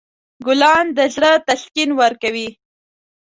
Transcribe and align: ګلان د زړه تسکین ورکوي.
ګلان 0.45 0.85
د 0.97 0.99
زړه 1.15 1.31
تسکین 1.47 1.89
ورکوي. 2.01 2.49